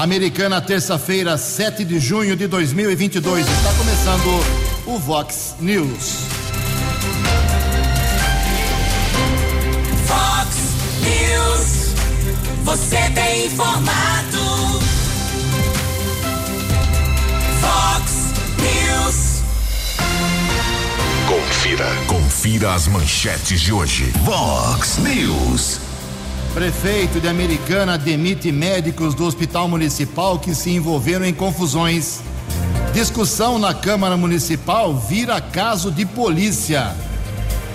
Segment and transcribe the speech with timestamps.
[0.00, 3.46] Americana, terça-feira, 7 de junho de 2022.
[3.46, 6.20] Está começando o Vox News.
[10.06, 10.56] Vox
[11.02, 11.94] News.
[12.64, 14.80] Você tem informado.
[17.60, 19.42] Vox News.
[21.28, 21.86] Confira.
[22.06, 24.10] Confira as manchetes de hoje.
[24.24, 25.89] Vox News.
[26.54, 32.20] Prefeito de Americana demite médicos do Hospital Municipal que se envolveram em confusões.
[32.92, 36.92] Discussão na Câmara Municipal vira caso de polícia.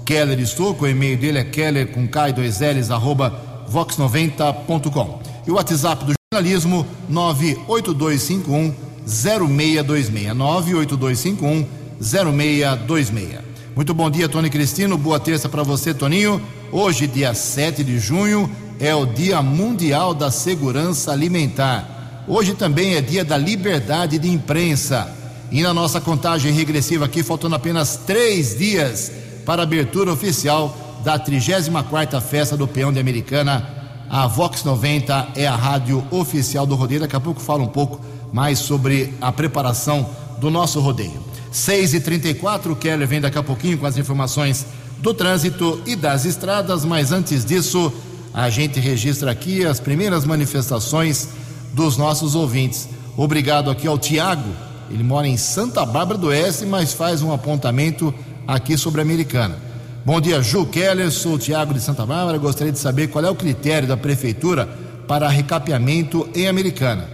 [0.05, 0.85] Keller Estouco.
[0.85, 5.21] O e-mail dele é keller com K 2 L's arroba vox90.com.
[5.45, 8.73] E o WhatsApp do jornalismo 98251
[9.05, 10.35] 0626.
[10.35, 11.67] 98251
[11.99, 13.50] 0626.
[13.73, 14.97] Muito bom dia, Tony Cristino.
[14.97, 16.41] Boa terça para você, Toninho.
[16.73, 22.23] Hoje, dia 7 de junho, é o Dia Mundial da Segurança Alimentar.
[22.27, 25.09] Hoje também é dia da liberdade de imprensa.
[25.49, 29.09] E na nossa contagem regressiva aqui, faltando apenas três dias
[29.45, 33.67] para a abertura oficial da 34ª Festa do Peão de Americana.
[34.09, 36.99] A Vox 90 é a rádio oficial do rodeio.
[36.99, 38.01] Daqui a pouco fala um pouco
[38.33, 40.09] mais sobre a preparação
[40.39, 41.30] do nosso rodeio.
[41.51, 44.65] 6 e 34 o Keller vem daqui a pouquinho com as informações
[44.99, 47.91] do trânsito e das estradas, mas antes disso,
[48.33, 51.27] a gente registra aqui as primeiras manifestações
[51.73, 52.87] dos nossos ouvintes.
[53.17, 54.49] Obrigado aqui ao Tiago,
[54.89, 58.13] ele mora em Santa Bárbara do Oeste, mas faz um apontamento
[58.47, 59.57] aqui sobre a Americana.
[60.05, 63.29] Bom dia, Ju Keller, sou o Tiago de Santa Bárbara, gostaria de saber qual é
[63.29, 64.67] o critério da prefeitura
[65.07, 67.09] para recapeamento em Americana.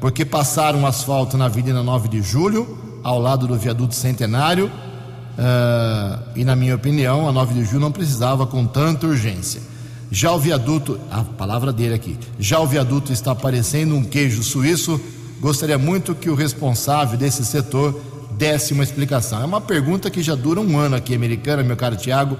[0.00, 6.44] Porque passaram asfalto na Avenida 9 de Julho, ao lado do viaduto centenário, uh, e
[6.44, 9.62] na minha opinião, a 9 de julho não precisava com tanta urgência.
[10.10, 15.00] Já o viaduto, a palavra dele aqui, já o viaduto está parecendo um queijo suíço.
[15.40, 17.98] Gostaria muito que o responsável desse setor
[18.32, 19.40] desse uma explicação.
[19.40, 22.36] É uma pergunta que já dura um ano aqui, americana, meu caro Tiago,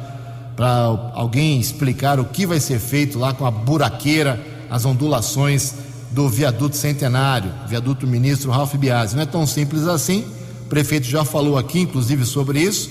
[0.56, 5.74] para alguém explicar o que vai ser feito lá com a buraqueira, as ondulações
[6.10, 9.14] do viaduto centenário, viaduto ministro Ralph Biasi.
[9.14, 10.24] Não é tão simples assim
[10.70, 12.88] prefeito já falou aqui, inclusive, sobre isso.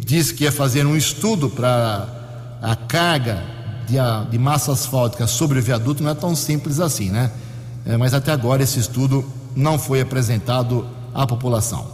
[0.00, 3.42] Disse que ia fazer um estudo para a carga
[3.86, 3.94] de,
[4.30, 6.02] de, massa asfáltica sobre o viaduto.
[6.02, 7.30] Não é tão simples assim, né?
[7.86, 9.24] É, mas até agora esse estudo
[9.54, 10.84] não foi apresentado
[11.14, 11.86] à população.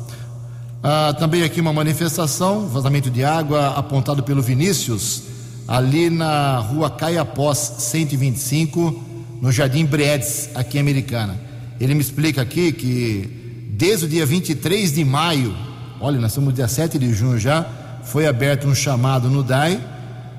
[0.82, 5.22] Ah, também aqui uma manifestação, vazamento de água apontado pelo Vinícius,
[5.68, 9.02] ali na rua Caiapós 125,
[9.42, 11.38] no Jardim Bredes, aqui em Americana.
[11.78, 13.41] Ele me explica aqui que
[13.74, 15.56] Desde o dia 23 de maio,
[15.98, 17.66] olha, nós estamos no dia 7 de junho já,
[18.04, 19.80] foi aberto um chamado no DAI.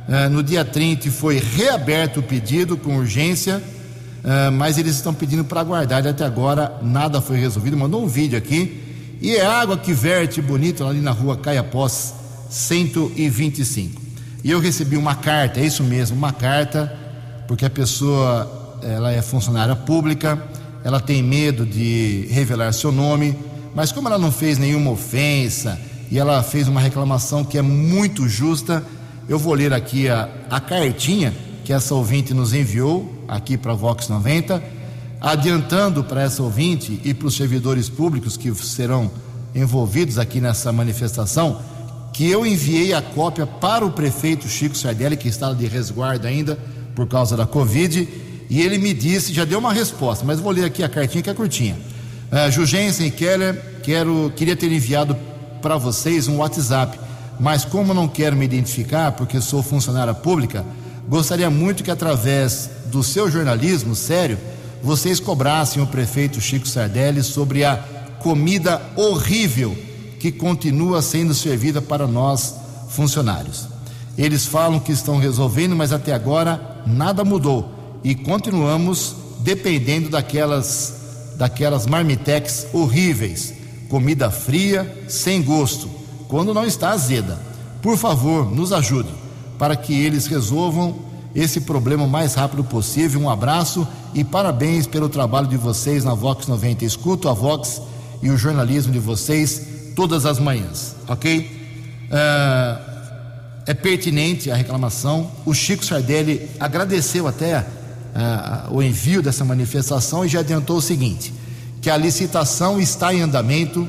[0.08, 5.44] Uh, no dia 30 foi reaberto o pedido com urgência, uh, mas eles estão pedindo
[5.44, 6.06] para aguardar.
[6.06, 7.76] E até agora nada foi resolvido.
[7.76, 8.80] Mandou um vídeo aqui.
[9.20, 12.14] E é água que verte bonito ali na rua Caiapós
[12.52, 14.00] 125.
[14.44, 16.96] E eu recebi uma carta, é isso mesmo, uma carta,
[17.48, 20.38] porque a pessoa ela é funcionária pública
[20.84, 23.38] ela tem medo de revelar seu nome,
[23.74, 25.80] mas como ela não fez nenhuma ofensa
[26.12, 28.84] e ela fez uma reclamação que é muito justa,
[29.28, 31.34] eu vou ler aqui a, a cartinha
[31.64, 34.62] que essa ouvinte nos enviou aqui para a Vox 90,
[35.22, 39.10] adiantando para essa ouvinte e para os servidores públicos que serão
[39.56, 41.62] envolvidos aqui nessa manifestação,
[42.12, 46.60] que eu enviei a cópia para o prefeito Chico Sardelli, que está de resguardo ainda
[46.94, 48.08] por causa da Covid,
[48.50, 51.30] e ele me disse, já deu uma resposta, mas vou ler aqui a cartinha que
[51.30, 51.78] é curtinha.
[52.32, 55.16] Uh, Jugensen Keller, quero, queria ter enviado
[55.62, 57.00] para vocês um WhatsApp,
[57.40, 60.66] mas como não quero me identificar, porque sou funcionária pública,
[61.08, 64.38] gostaria muito que através do seu jornalismo sério
[64.82, 67.78] vocês cobrassem o prefeito Chico Sardelli sobre a
[68.20, 69.76] comida horrível
[70.20, 72.56] que continua sendo servida para nós
[72.90, 73.68] funcionários.
[74.18, 81.02] Eles falam que estão resolvendo, mas até agora nada mudou e continuamos dependendo daquelas
[81.36, 83.54] daquelas marmitex horríveis,
[83.90, 85.90] comida fria, sem gosto,
[86.28, 87.40] quando não está azeda.
[87.82, 89.10] Por favor, nos ajude
[89.58, 90.96] para que eles resolvam
[91.36, 93.20] esse problema o mais rápido possível.
[93.20, 96.86] Um abraço e parabéns pelo trabalho de vocês na Vox 90.
[96.86, 97.82] Escuto a Vox
[98.22, 99.62] e o jornalismo de vocês
[99.96, 101.40] todas as manhãs, ok?
[102.06, 102.94] Uh,
[103.66, 105.32] é pertinente a reclamação.
[105.46, 107.66] O Chico Sardelli agradeceu até
[108.16, 111.34] uh, o envio dessa manifestação e já adiantou o seguinte:
[111.82, 113.88] que a licitação está em andamento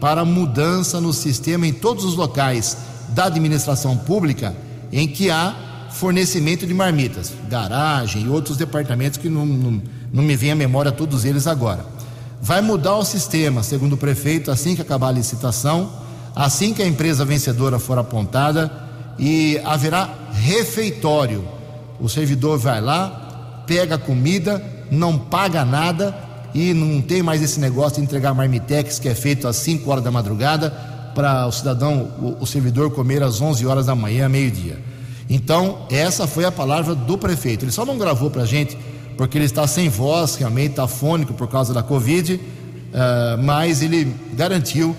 [0.00, 2.76] para mudança no sistema em todos os locais
[3.08, 4.54] da administração pública
[4.92, 9.82] em que há fornecimento de marmitas, garagem e outros departamentos que não, não,
[10.12, 11.86] não me vem à memória todos eles agora.
[12.42, 15.90] Vai mudar o sistema, segundo o prefeito, assim que acabar a licitação,
[16.34, 18.70] assim que a empresa vencedora for apontada
[19.18, 21.46] e haverá refeitório.
[22.00, 23.23] O servidor vai lá,
[23.66, 26.14] pega comida, não paga nada
[26.54, 30.04] e não tem mais esse negócio de entregar marmitex que é feito às 5 horas
[30.04, 30.70] da madrugada
[31.14, 34.78] para o cidadão, o, o servidor comer às 11 horas da manhã, meio-dia.
[35.28, 37.64] Então, essa foi a palavra do prefeito.
[37.64, 38.76] Ele só não gravou para a gente
[39.16, 44.14] porque ele está sem voz, realmente está fônico por causa da Covid, uh, mas ele
[44.34, 44.94] garantiu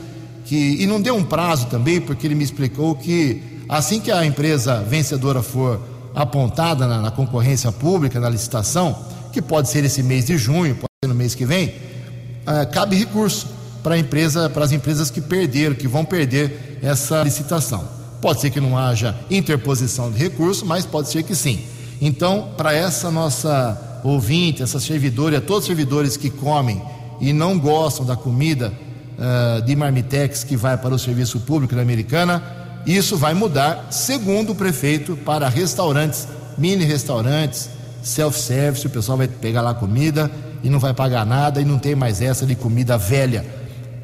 [0.46, 0.82] que.
[0.82, 4.82] E não deu um prazo também, porque ele me explicou que assim que a empresa
[4.82, 5.80] vencedora for
[6.16, 8.98] apontada na, na concorrência pública, na licitação,
[9.34, 12.96] que pode ser esse mês de junho, pode ser no mês que vem, uh, cabe
[12.96, 13.48] recurso
[13.84, 17.88] para empresa, para as empresas que perderam, que vão perder essa licitação.
[18.22, 21.60] Pode ser que não haja interposição de recurso, mas pode ser que sim.
[22.02, 26.82] Então, para essa nossa ouvinte, essa servidora, todos os servidores que comem
[27.20, 28.74] e não gostam da comida
[29.18, 32.42] uh, de marmitex que vai para o serviço público da Americana,
[32.86, 36.28] isso vai mudar, segundo o prefeito, para restaurantes,
[36.58, 37.70] mini restaurantes,
[38.04, 40.30] self-service, o pessoal vai pegar lá comida
[40.64, 43.46] e não vai pagar nada e não tem mais essa de comida velha,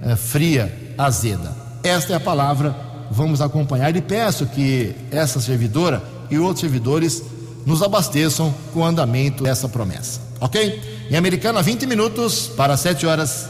[0.04, 1.56] uh, fria, azeda.
[1.84, 7.22] Esta é a palavra vamos acompanhar e peço que essa servidora e outros servidores
[7.66, 10.22] nos abasteçam com o andamento dessa promessa.
[10.40, 10.82] Ok?
[11.12, 13.50] Em Americana, 20 minutos para 7 horas.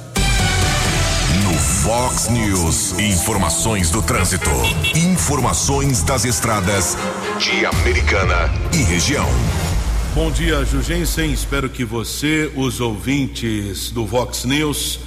[1.84, 4.52] Fox News, informações do trânsito.
[4.96, 6.96] Informações das estradas
[7.40, 9.28] de Americana e região.
[10.14, 11.34] Bom dia, Jugensen.
[11.34, 15.00] Espero que você, os ouvintes do Fox News,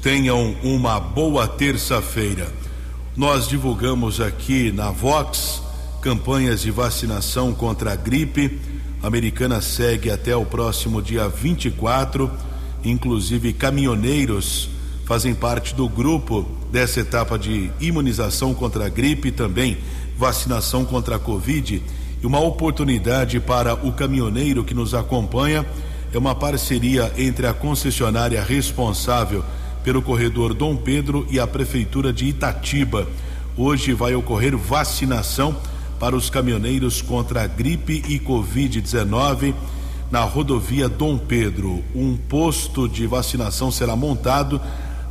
[0.00, 2.50] tenham uma boa terça-feira.
[3.14, 5.60] Nós divulgamos aqui na Vox
[6.00, 8.58] campanhas de vacinação contra a gripe.
[9.02, 12.30] A americana segue até o próximo dia 24.
[12.82, 14.70] Inclusive, caminhoneiros
[15.04, 19.78] fazem parte do grupo dessa etapa de imunização contra a gripe, também
[20.16, 21.82] vacinação contra a Covid.
[22.22, 25.66] E uma oportunidade para o caminhoneiro que nos acompanha
[26.12, 29.44] é uma parceria entre a concessionária responsável
[29.82, 33.08] pelo corredor Dom Pedro e a prefeitura de Itatiba.
[33.56, 35.56] Hoje vai ocorrer vacinação
[35.98, 39.54] para os caminhoneiros contra a gripe e Covid-19
[40.10, 41.82] na rodovia Dom Pedro.
[41.94, 44.60] Um posto de vacinação será montado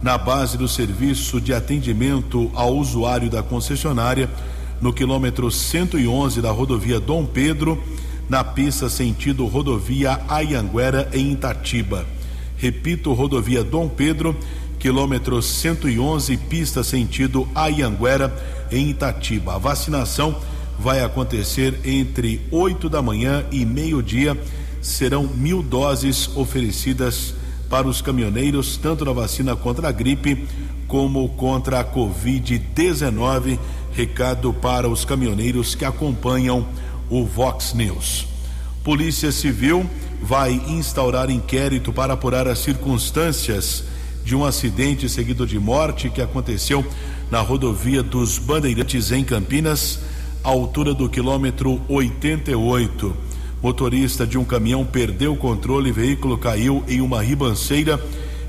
[0.02, 4.30] na base do serviço de atendimento ao usuário da concessionária
[4.82, 7.82] no quilômetro 111 da rodovia Dom Pedro,
[8.28, 12.06] na pista sentido rodovia Ayanguera em Itatiba.
[12.58, 14.36] Repito, rodovia Dom Pedro,
[14.80, 18.34] quilômetro 111, pista sentido Ayanguera,
[18.72, 19.56] em Itatiba.
[19.56, 20.36] A vacinação
[20.80, 24.36] vai acontecer entre 8 da manhã e meio-dia.
[24.82, 27.36] Serão mil doses oferecidas
[27.72, 30.46] para os caminhoneiros, tanto na vacina contra a gripe
[30.90, 33.58] como contra a Covid-19.
[33.94, 36.68] Recado para os caminhoneiros que acompanham
[37.10, 38.28] o Vox News.
[38.84, 39.90] Polícia Civil
[40.22, 43.86] vai instaurar inquérito para apurar as circunstâncias
[44.26, 46.86] de um acidente seguido de morte que aconteceu
[47.30, 50.00] na rodovia dos Bandeirantes em Campinas,
[50.44, 53.31] à altura do quilômetro 88.
[53.62, 58.04] Motorista de um caminhão perdeu o controle e veículo caiu em uma ribanceira.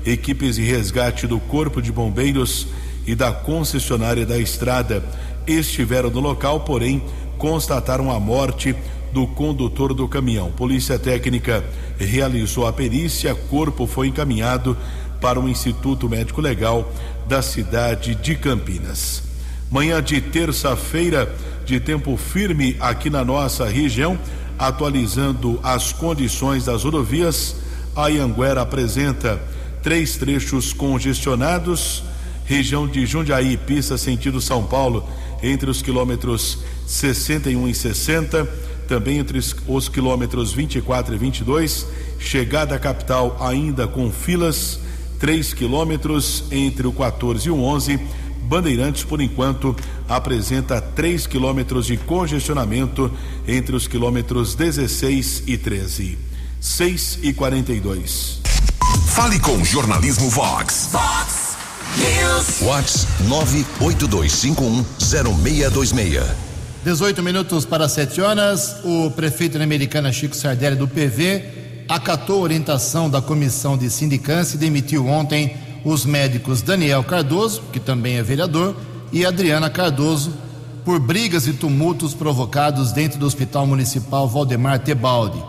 [0.05, 2.67] Equipes de resgate do Corpo de Bombeiros
[3.05, 5.03] e da concessionária da estrada
[5.45, 7.03] estiveram no local, porém
[7.37, 8.75] constataram a morte
[9.13, 10.51] do condutor do caminhão.
[10.51, 11.63] Polícia Técnica
[11.97, 14.75] realizou a perícia, corpo foi encaminhado
[15.21, 16.91] para o Instituto Médico Legal
[17.27, 19.23] da cidade de Campinas.
[19.69, 21.33] Manhã de terça-feira,
[21.65, 24.17] de tempo firme aqui na nossa região,
[24.57, 27.55] atualizando as condições das rodovias.
[27.95, 29.41] A Ianguera apresenta
[29.81, 32.03] três trechos congestionados.
[32.45, 35.07] Região de Jundiaí, pista sentido São Paulo,
[35.41, 38.45] entre os quilômetros 61 e 60,
[38.87, 41.87] também entre os quilômetros 24 e 22.
[42.19, 44.79] Chegada à capital ainda com filas,
[45.19, 47.99] 3 quilômetros entre o 14 e o 11
[48.43, 49.75] Bandeirantes, por enquanto,
[50.07, 53.11] apresenta 3 quilômetros de congestionamento
[53.47, 56.17] entre os quilômetros 16 e 13.
[56.59, 58.41] 6 e 42.
[59.07, 60.89] Fale com o Jornalismo Vox.
[60.91, 61.57] Vox
[61.97, 62.59] News.
[62.61, 63.07] Vox
[63.79, 66.23] 982510626.
[66.83, 68.75] 18 minutos para 7 horas.
[68.83, 74.55] O prefeito da Americana Chico Sardelli do PV acatou a orientação da comissão de sindicância
[74.55, 78.75] e demitiu ontem os médicos Daniel Cardoso, que também é vereador,
[79.11, 80.33] e Adriana Cardoso,
[80.83, 85.41] por brigas e tumultos provocados dentro do Hospital Municipal Valdemar Tebaldi.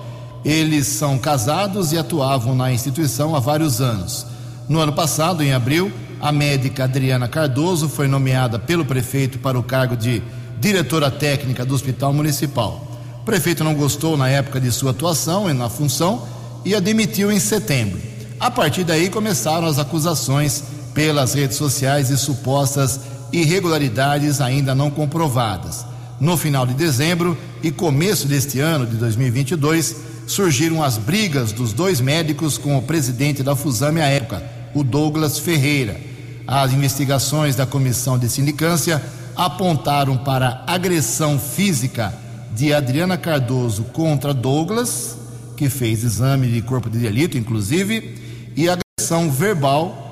[0.45, 4.27] Eles são casados e atuavam na instituição há vários anos.
[4.69, 9.63] No ano passado, em abril, a médica Adriana Cardoso foi nomeada pelo prefeito para o
[9.63, 10.23] cargo de
[10.61, 12.87] diretora técnica do Hospital Municipal.
[13.21, 16.27] O prefeito não gostou na época de sua atuação na função
[16.65, 18.01] e a demitiu em setembro.
[18.39, 20.63] A partir daí começaram as acusações
[20.95, 23.01] pelas redes sociais e supostas
[23.39, 25.85] irregularidades ainda não comprovadas.
[26.21, 32.01] No final de dezembro e começo deste ano de 2022, surgiram as brigas dos dois
[32.01, 34.43] médicos com o presidente da Fusame à época,
[34.75, 36.01] o Douglas Ferreira.
[36.47, 39.03] As investigações da comissão de sindicância
[39.37, 42.15] apontaram para agressão física
[42.55, 45.17] de Adriana Cardoso contra Douglas,
[45.57, 50.04] que fez exame de corpo de delito, inclusive, e agressão verbal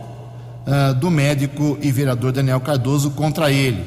[0.67, 3.85] uh, do médico e vereador Daniel Cardoso contra ele.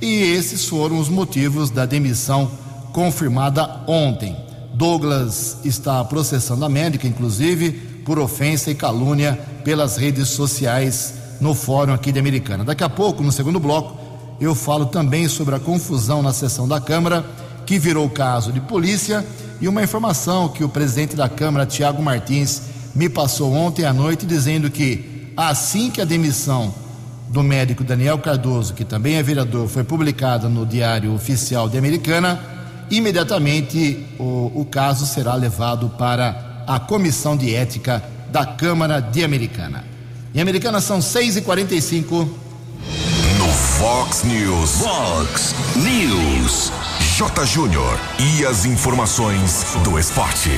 [0.00, 2.50] E esses foram os motivos da demissão
[2.92, 4.36] confirmada ontem.
[4.74, 7.70] Douglas está processando a médica, inclusive,
[8.04, 12.64] por ofensa e calúnia pelas redes sociais no fórum aqui de Americana.
[12.64, 13.96] Daqui a pouco, no segundo bloco,
[14.40, 17.24] eu falo também sobre a confusão na sessão da Câmara,
[17.64, 19.24] que virou caso de polícia,
[19.60, 22.62] e uma informação que o presidente da Câmara, Tiago Martins,
[22.94, 26.74] me passou ontem à noite dizendo que assim que a demissão
[27.28, 32.40] do médico Daniel Cardoso, que também é vereador, foi publicada no Diário Oficial de Americana,
[32.90, 39.84] imediatamente o, o caso será levado para a Comissão de Ética da Câmara de Americana.
[40.34, 42.10] Em Americana são 6h45.
[43.38, 44.70] No Fox News.
[44.78, 46.72] Fox News.
[47.16, 47.46] J.
[47.46, 47.98] Júnior.
[48.18, 50.50] E as informações do esporte.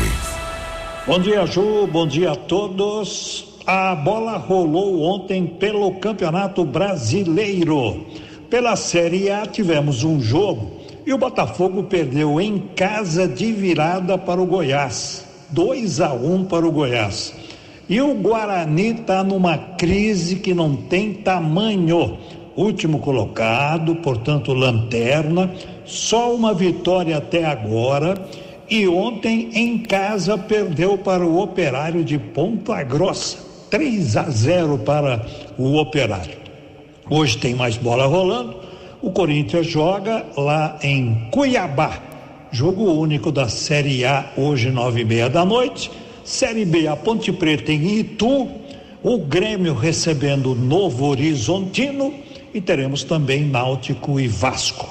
[1.07, 1.87] Bom dia, Ju.
[1.87, 3.54] Bom dia a todos.
[3.67, 8.05] A bola rolou ontem pelo Campeonato Brasileiro.
[8.51, 10.71] Pela Série A tivemos um jogo
[11.07, 15.25] e o Botafogo perdeu em casa de virada para o Goiás.
[15.49, 17.35] 2 a 1 um para o Goiás.
[17.89, 22.19] E o Guarani está numa crise que não tem tamanho.
[22.55, 25.51] Último colocado, portanto, lanterna,
[25.87, 28.15] só uma vitória até agora
[28.69, 33.39] e ontem em casa perdeu para o Operário de Ponta Grossa,
[33.71, 35.25] 3 a 0 para
[35.59, 36.37] o Operário.
[37.09, 38.57] Hoje tem mais bola rolando.
[39.03, 42.01] O Corinthians joga lá em Cuiabá.
[42.51, 45.91] Jogo único da Série A hoje nove e meia da noite.
[46.25, 48.49] Série B a Ponte Preta em Itu.
[49.03, 52.15] O Grêmio recebendo Novo Horizontino
[52.55, 54.89] e teremos também Náutico e Vasco.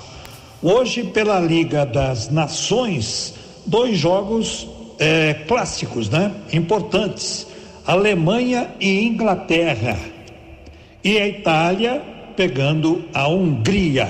[0.62, 3.34] Hoje pela Liga das Nações
[3.66, 4.68] dois jogos
[5.00, 6.32] é, clássicos, né?
[6.52, 7.48] Importantes:
[7.86, 10.00] Alemanha e Inglaterra.
[11.04, 12.02] E a Itália
[12.36, 14.08] pegando a Hungria.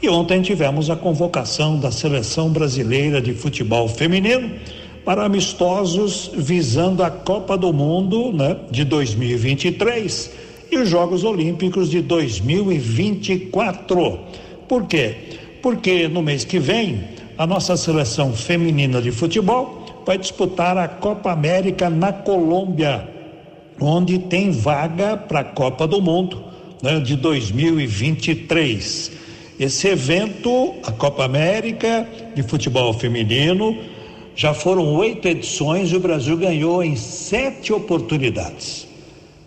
[0.00, 4.52] E ontem tivemos a convocação da seleção brasileira de futebol feminino
[5.04, 10.30] para amistosos visando a Copa do Mundo né, de 2023
[10.70, 14.20] e os Jogos Olímpicos de 2024.
[14.68, 15.16] Por quê?
[15.62, 17.04] Porque no mês que vem
[17.38, 23.08] a nossa seleção feminina de futebol vai disputar a Copa América na Colômbia,
[23.80, 26.44] onde tem vaga para a Copa do Mundo
[26.80, 29.10] né, de 2023.
[29.58, 33.76] Esse evento, a Copa América de futebol feminino,
[34.36, 38.86] já foram oito edições e o Brasil ganhou em sete oportunidades.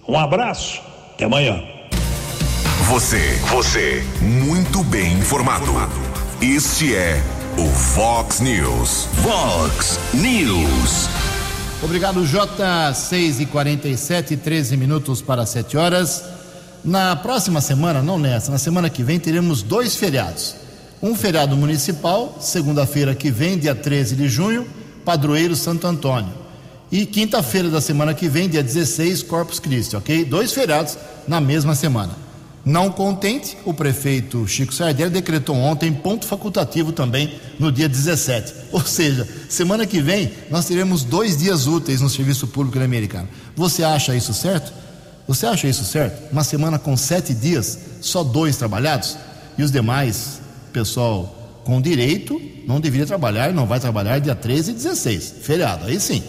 [0.07, 0.81] Um abraço,
[1.13, 1.63] até amanhã.
[2.89, 5.71] Você, você, muito bem informado.
[6.41, 7.21] Este é
[7.59, 9.05] o Fox News.
[9.21, 11.09] Fox News.
[11.83, 12.93] Obrigado, J.
[12.93, 16.23] 6 e 47 13 minutos para 7 horas.
[16.85, 20.55] Na próxima semana, não nessa, na semana que vem, teremos dois feriados.
[21.01, 24.65] Um feriado municipal, segunda-feira que vem, dia 13 de junho,
[25.03, 26.33] padroeiro Santo Antônio.
[26.89, 30.23] E quinta-feira da semana que vem, dia 16, Corpus Christi, ok?
[30.23, 30.97] Dois feriados
[31.27, 32.15] na mesma semana.
[32.65, 38.53] Não contente, o prefeito Chico Sardelli decretou ontem ponto facultativo também no dia 17.
[38.71, 43.29] Ou seja, semana que vem nós teremos dois dias úteis no serviço público americano.
[43.55, 44.73] Você acha isso certo?
[45.27, 46.31] Você acha isso certo?
[46.31, 49.15] Uma semana com sete dias, só dois trabalhados?
[49.57, 50.41] E os demais,
[50.73, 55.99] pessoal com direito, não deveria trabalhar, não vai trabalhar dia 13 e 16, feriado, aí
[55.99, 56.23] sim.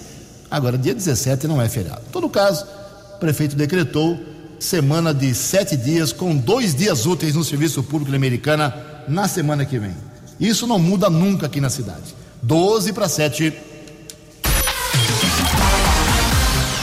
[0.51, 2.03] Agora, dia 17 não é feriado.
[2.09, 2.67] Em todo caso,
[3.15, 4.19] o prefeito decretou
[4.61, 8.75] semana de sete dias, com dois dias úteis no Serviço Público Americana
[9.09, 9.95] na semana que vem.
[10.39, 12.15] Isso não muda nunca aqui na cidade.
[12.43, 13.53] 12 para 7.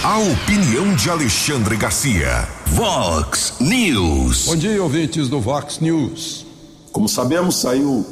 [0.03, 2.48] A opinião de Alexandre Garcia.
[2.67, 4.46] Vox News.
[4.46, 6.46] Bom dia, ouvintes do Vox News.
[6.91, 8.05] Como sabemos, saiu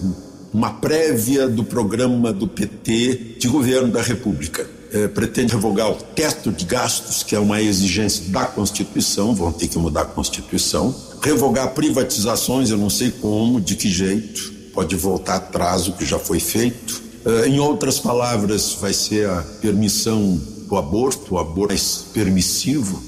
[0.53, 6.51] uma prévia do programa do PT de governo da República eh, pretende revogar o teto
[6.51, 11.73] de gastos, que é uma exigência da Constituição, vão ter que mudar a Constituição, revogar
[11.73, 16.39] privatizações, eu não sei como, de que jeito, pode voltar atrás o que já foi
[16.39, 17.01] feito.
[17.25, 23.01] Eh, em outras palavras, vai ser a permissão do aborto, o aborto mais permissivo,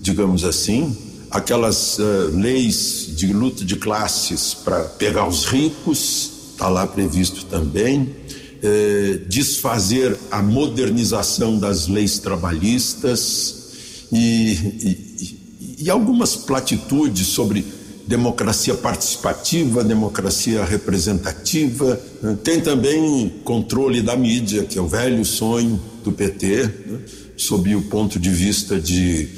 [0.00, 0.96] digamos assim,
[1.30, 8.14] aquelas uh, leis de luta de classes para pegar os ricos, está lá previsto também
[8.62, 13.66] eh, desfazer a modernização das leis trabalhistas
[14.12, 17.64] e, e, e algumas platitudes sobre
[18.06, 22.00] democracia participativa, democracia representativa.
[22.42, 26.98] Tem também controle da mídia, que é o velho sonho do PT, né,
[27.36, 29.28] sob o ponto de vista de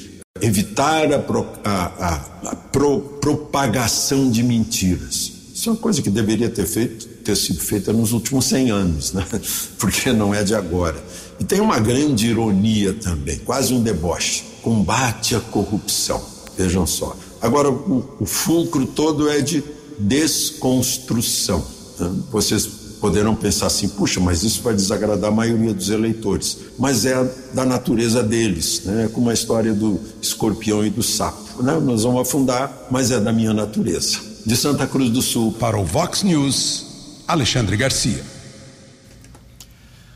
[0.40, 5.37] evitar a, pro, a, a, a pro, propagação de mentiras.
[5.58, 9.12] Isso é uma coisa que deveria ter feito ter sido feita nos últimos 100 anos,
[9.12, 9.26] né?
[9.76, 10.96] porque não é de agora.
[11.40, 16.22] E tem uma grande ironia também, quase um deboche: combate à corrupção.
[16.56, 17.16] Vejam só.
[17.42, 19.64] Agora, o, o fulcro todo é de
[19.98, 21.66] desconstrução.
[21.98, 22.08] Né?
[22.30, 22.64] Vocês
[23.00, 26.56] poderão pensar assim: puxa, mas isso vai desagradar a maioria dos eleitores.
[26.78, 29.06] Mas é da natureza deles, né?
[29.06, 31.64] é como a história do escorpião e do sapo.
[31.64, 31.80] Né?
[31.80, 34.27] Nós vamos afundar, mas é da minha natureza.
[34.48, 35.52] De Santa Cruz do Sul.
[35.52, 36.86] Para o Vox News.
[37.28, 38.24] Alexandre Garcia.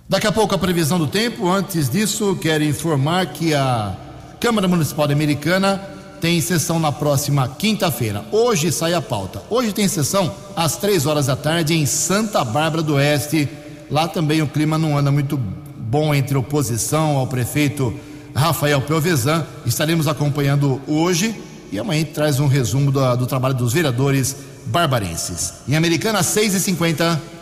[0.08, 1.50] Daqui a pouco a previsão do tempo.
[1.50, 3.94] Antes disso, quero informar que a
[4.40, 5.76] Câmara Municipal Americana
[6.18, 8.24] tem sessão na próxima quinta-feira.
[8.32, 9.42] Hoje sai a pauta.
[9.50, 13.46] Hoje tem sessão às três horas da tarde em Santa Bárbara do Oeste.
[13.90, 17.94] Lá também o clima não anda muito bom entre oposição ao prefeito
[18.34, 19.46] Rafael Pelvezan.
[19.66, 25.54] Estaremos acompanhando hoje e amanhã traz um resumo do, do trabalho dos vereadores barbarenses.
[25.66, 27.32] Em Americana, 6 e 50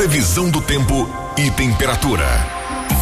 [0.00, 2.24] Previsão do tempo e temperatura.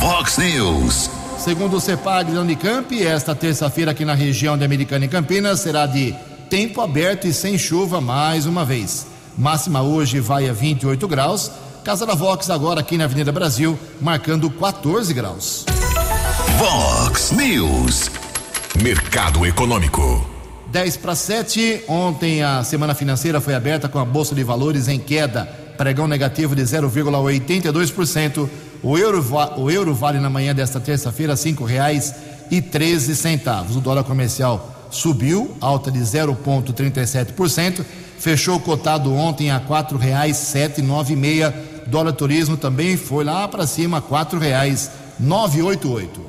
[0.01, 1.09] Vox News.
[1.39, 5.87] Segundo o CEPAG da Unicamp, esta terça-feira aqui na região de Americana e Campinas será
[5.87, 6.13] de
[6.51, 9.07] tempo aberto e sem chuva mais uma vez.
[9.37, 11.53] Máxima hoje vai a 28 graus.
[11.85, 15.65] Casa da Vox agora aqui na Avenida Brasil, marcando 14 graus.
[16.59, 18.11] Vox News.
[18.83, 20.27] Mercado Econômico.
[20.69, 21.83] 10 para 7.
[21.89, 26.55] Ontem a semana financeira foi aberta com a Bolsa de Valores em queda, pregão negativo
[26.55, 28.49] de 0,82%.
[28.81, 29.21] O euro,
[29.57, 33.77] o euro vale na manhã desta terça-feira R$ 5,13.
[33.77, 37.85] O dólar comercial subiu, alta de 0,37%.
[38.19, 41.53] Fechou cotado ontem a R$ 4,796.
[41.89, 46.29] Dólar turismo também foi lá para cima, R$ 4,988.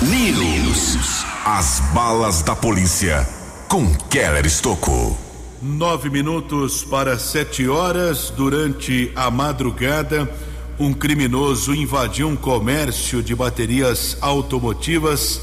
[0.00, 1.26] News.
[1.44, 3.28] As balas da polícia
[3.68, 5.18] com Keller Estocou.
[5.60, 8.30] Nove minutos para sete horas.
[8.30, 10.32] Durante a madrugada,
[10.78, 15.40] um criminoso invadiu um comércio de baterias automotivas,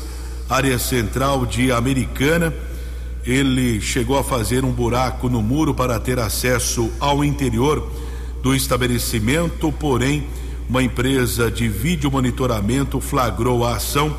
[0.49, 2.53] área central de Americana.
[3.25, 7.91] Ele chegou a fazer um buraco no muro para ter acesso ao interior
[8.41, 10.25] do estabelecimento, porém,
[10.69, 14.15] uma empresa de vídeo monitoramento flagrou a ação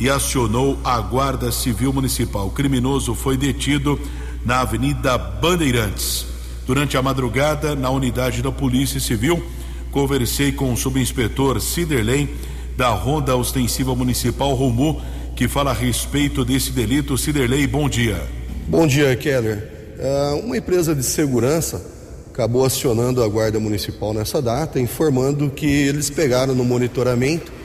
[0.00, 2.46] e acionou a Guarda Civil Municipal.
[2.46, 4.00] O criminoso foi detido
[4.44, 6.26] na Avenida Bandeirantes.
[6.66, 9.44] Durante a madrugada, na unidade da Polícia Civil,
[9.92, 12.34] conversei com o subinspetor Ciderley
[12.76, 15.02] da Ronda Ostensiva Municipal Romu,
[15.36, 17.18] que fala a respeito desse delito.
[17.18, 18.26] Ciderley, bom dia.
[18.66, 19.68] Bom dia, Keller.
[19.98, 21.84] Uh, uma empresa de segurança
[22.32, 27.59] acabou acionando a Guarda Municipal nessa data, informando que eles pegaram no monitoramento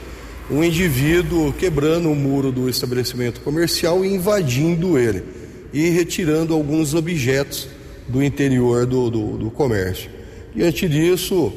[0.50, 5.24] um indivíduo quebrando o muro do estabelecimento comercial e invadindo ele
[5.72, 7.68] e retirando alguns objetos
[8.08, 10.08] do interior do, do, do comércio.
[10.54, 11.52] Diante disso,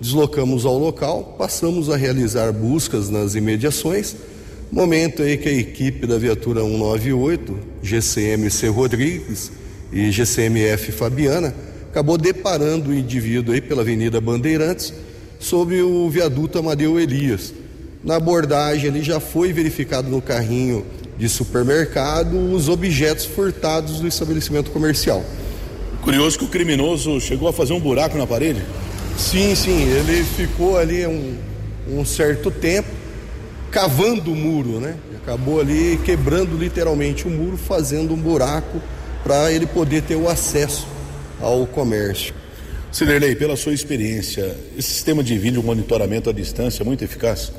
[0.00, 4.14] deslocamos ao local, passamos a realizar buscas nas imediações.
[4.70, 9.50] Momento aí que a equipe da viatura 198, GCMC Rodrigues
[9.90, 11.54] e GCMF Fabiana,
[11.90, 14.92] acabou deparando o indivíduo aí pela Avenida Bandeirantes
[15.38, 17.54] sobre o viaduto Amadeu Elias.
[18.04, 20.84] Na abordagem ele já foi verificado no carrinho
[21.16, 25.24] de supermercado os objetos furtados do estabelecimento comercial.
[26.02, 28.62] Curioso que o criminoso chegou a fazer um buraco na parede?
[29.16, 31.38] Sim, sim, ele ficou ali um,
[31.88, 32.88] um certo tempo
[33.70, 34.96] cavando o muro, né?
[35.22, 38.82] Acabou ali quebrando literalmente o muro, fazendo um buraco
[39.22, 40.86] para ele poder ter o acesso
[41.40, 42.34] ao comércio.
[42.92, 47.50] Ciderley, pela sua experiência, esse sistema de vídeo monitoramento à distância é muito eficaz?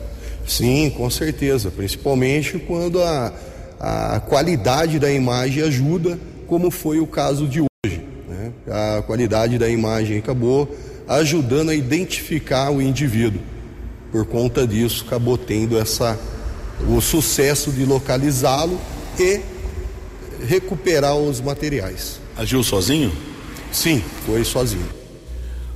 [0.47, 3.33] Sim, com certeza, principalmente quando a,
[3.79, 8.01] a qualidade da imagem ajuda, como foi o caso de hoje.
[8.27, 8.51] Né?
[8.69, 10.75] A qualidade da imagem acabou
[11.07, 13.41] ajudando a identificar o indivíduo.
[14.11, 16.17] Por conta disso, acabou tendo essa,
[16.87, 18.79] o sucesso de localizá-lo
[19.19, 19.41] e
[20.47, 22.19] recuperar os materiais.
[22.37, 23.11] Agiu sozinho?
[23.71, 24.87] Sim, foi sozinho.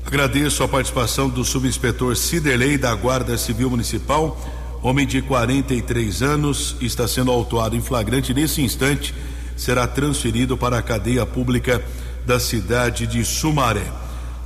[0.05, 4.39] Agradeço a participação do subinspetor Ciderley da Guarda Civil Municipal,
[4.81, 9.13] homem de 43 anos, está sendo autuado em flagrante nesse instante,
[9.55, 11.83] será transferido para a cadeia pública
[12.25, 13.85] da cidade de Sumaré.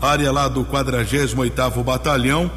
[0.01, 2.51] Área lá do 48º Batalhão,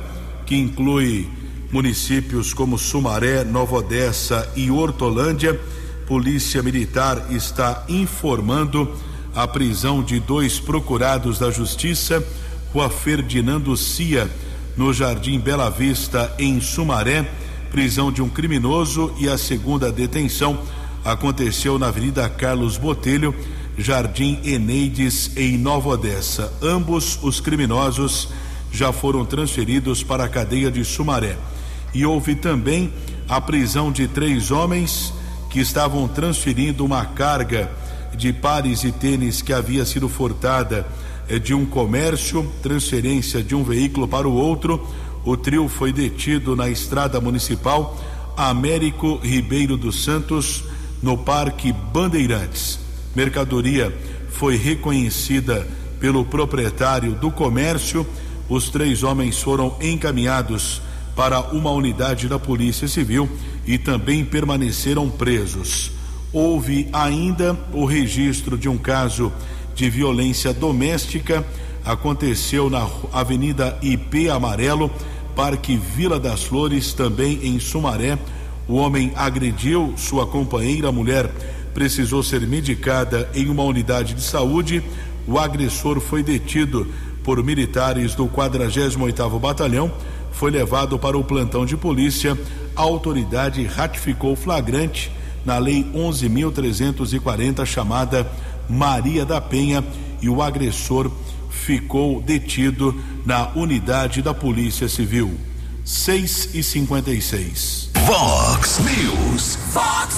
[0.46, 1.28] que inclui
[1.70, 5.58] municípios como Sumaré, Nova Odessa e Hortolândia,
[6.06, 8.96] Polícia Militar está informando
[9.34, 12.24] a prisão de dois procurados da Justiça,
[12.72, 14.30] Rua Ferdinando Cia,
[14.76, 17.28] no Jardim Bela Vista, em Sumaré.
[17.76, 20.58] Prisão de um criminoso e a segunda detenção
[21.04, 23.34] aconteceu na Avenida Carlos Botelho,
[23.76, 26.50] Jardim Eneides, em Nova Odessa.
[26.62, 28.30] Ambos os criminosos
[28.72, 31.36] já foram transferidos para a cadeia de Sumaré.
[31.92, 32.90] E houve também
[33.28, 35.12] a prisão de três homens
[35.50, 37.70] que estavam transferindo uma carga
[38.16, 40.86] de pares e tênis que havia sido furtada
[41.28, 44.88] eh, de um comércio, transferência de um veículo para o outro.
[45.26, 48.00] O trio foi detido na estrada municipal
[48.36, 50.62] Américo Ribeiro dos Santos,
[51.02, 52.78] no Parque Bandeirantes.
[53.12, 53.92] Mercadoria
[54.30, 55.66] foi reconhecida
[55.98, 58.06] pelo proprietário do comércio.
[58.48, 60.80] Os três homens foram encaminhados
[61.16, 63.28] para uma unidade da Polícia Civil
[63.66, 65.90] e também permaneceram presos.
[66.32, 69.32] Houve ainda o registro de um caso
[69.74, 71.44] de violência doméstica.
[71.84, 74.90] Aconteceu na Avenida IP Amarelo,
[75.37, 78.18] Parque Vila das Flores, também em Sumaré.
[78.66, 81.31] O homem agrediu sua companheira, a mulher
[81.75, 84.83] precisou ser medicada em uma unidade de saúde.
[85.29, 86.87] O agressor foi detido
[87.22, 89.92] por militares do 48º Batalhão,
[90.33, 92.37] foi levado para o plantão de polícia.
[92.75, 95.12] A autoridade ratificou flagrante
[95.44, 98.27] na Lei 11.340, chamada
[98.70, 99.85] Maria da Penha,
[100.22, 101.11] e o agressor
[101.56, 105.36] ficou detido na unidade da Polícia Civil.
[105.84, 107.90] 6 e 56.
[108.04, 109.58] Vox News.
[109.72, 110.14] Fox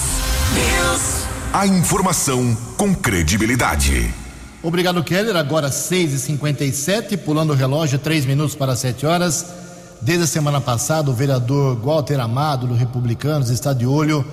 [0.53, 1.25] News.
[1.53, 4.13] A informação com credibilidade.
[4.61, 5.35] Obrigado, Keller.
[5.35, 9.45] Agora 6 e 57 pulando o relógio, três minutos para 7 horas.
[10.01, 14.25] Desde a semana passada, o vereador Walter Amado, do Republicanos, está de olho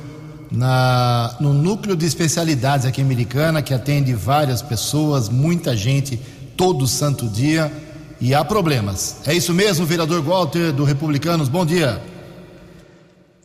[0.51, 6.21] na, no núcleo de especialidades aqui em Americana, que atende várias pessoas, muita gente,
[6.57, 7.73] todo santo dia,
[8.21, 9.17] e há problemas.
[9.27, 12.03] É isso mesmo, vereador Walter, do Republicanos, bom dia.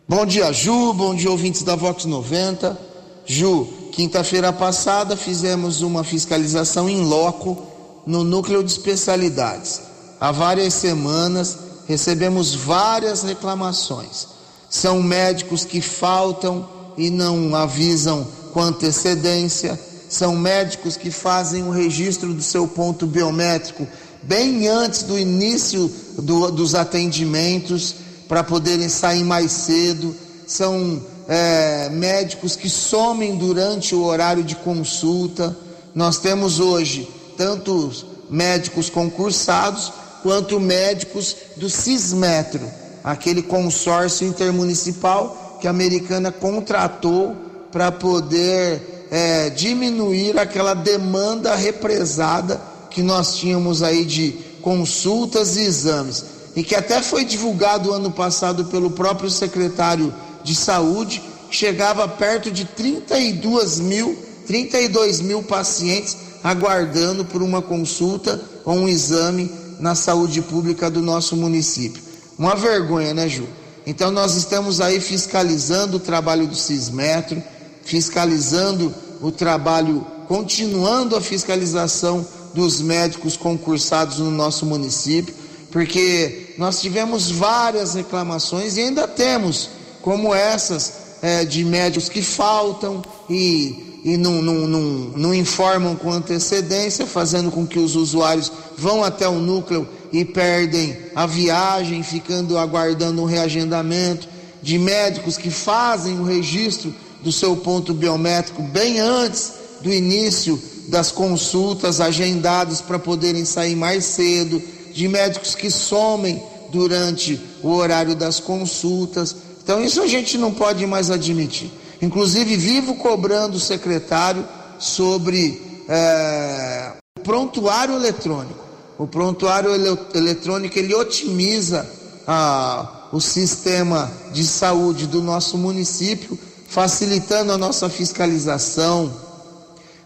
[0.08, 2.78] Bom dia, Ju, bom dia, ouvintes da Vox 90.
[3.26, 7.66] Ju, quinta-feira passada fizemos uma fiscalização em loco
[8.06, 9.82] no núcleo de especialidades.
[10.20, 14.28] Há várias semanas recebemos várias reclamações.
[14.70, 19.80] São médicos que faltam e não avisam com antecedência,
[20.12, 23.88] são médicos que fazem o registro do seu ponto biométrico
[24.24, 27.96] bem antes do início do, dos atendimentos
[28.28, 35.56] para poderem sair mais cedo, são é, médicos que somem durante o horário de consulta.
[35.94, 37.92] Nós temos hoje tanto
[38.30, 42.70] médicos concursados quanto médicos do Cismetro,
[43.04, 47.36] aquele consórcio intermunicipal que a americana contratou
[47.72, 56.26] para poder é, diminuir aquela demanda represada que nós tínhamos aí de consultas e exames
[56.56, 62.64] e que até foi divulgado ano passado pelo próprio secretário de saúde, chegava perto de
[62.66, 70.90] 32 mil, 32 mil pacientes aguardando por uma consulta ou um exame na saúde pública
[70.90, 72.02] do nosso município.
[72.38, 73.48] Uma vergonha, né, Ju?
[73.86, 77.42] Então nós estamos aí fiscalizando o trabalho do Cismetro,
[77.84, 85.34] fiscalizando o trabalho, continuando a fiscalização dos médicos concursados no nosso município,
[85.72, 89.70] porque nós tivemos várias reclamações e ainda temos,
[90.02, 94.82] como essas é, de médicos que faltam e, e não, não, não,
[95.16, 100.98] não informam com antecedência, fazendo com que os usuários vão até o núcleo e perdem
[101.16, 104.28] a viagem, ficando aguardando um reagendamento,
[104.62, 111.12] de médicos que fazem o registro do seu ponto biométrico bem antes do início das
[111.12, 114.62] consultas agendadas para poderem sair mais cedo,
[114.94, 119.36] de médicos que somem durante o horário das consultas.
[119.64, 121.72] Então, isso a gente não pode mais admitir.
[122.02, 124.46] Inclusive, vivo cobrando o secretário
[124.80, 128.60] sobre é, o prontuário eletrônico.
[128.98, 131.88] O prontuário ele, eletrônico ele otimiza
[132.28, 136.38] ah, o sistema de saúde do nosso município,
[136.72, 139.12] facilitando a nossa fiscalização,